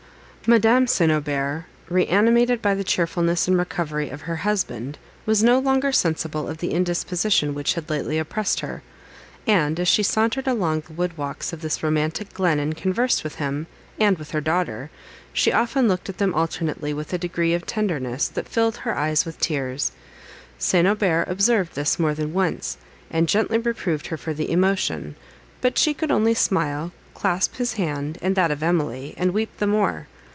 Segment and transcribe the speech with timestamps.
[0.47, 1.11] Madame St.
[1.11, 6.57] Aubert, reanimated by the cheerfulness and recovery of her husband, was no longer sensible of
[6.57, 8.81] the indisposition which had lately oppressed her;
[9.45, 13.35] and, as she sauntered along the wood walks of this romantic glen, and conversed with
[13.35, 13.67] him,
[13.99, 14.89] and with her daughter,
[15.31, 19.23] she often looked at them alternately with a degree of tenderness, that filled her eyes
[19.25, 19.91] with tears.
[20.57, 20.87] St.
[20.87, 22.77] Aubert observed this more than once,
[23.11, 25.13] and gently reproved her for the emotion;
[25.61, 29.67] but she could only smile, clasp his hand, and that of Emily, and weep the
[29.67, 30.07] more.